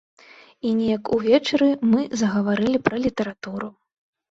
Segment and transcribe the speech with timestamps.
[0.69, 3.73] І неяк увечары мы загаварылі пра літаратуру.